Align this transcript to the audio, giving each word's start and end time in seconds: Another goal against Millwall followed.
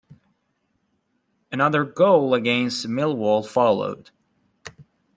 Another 1.51 1.85
goal 1.85 2.33
against 2.33 2.87
Millwall 2.87 3.45
followed. 3.47 4.09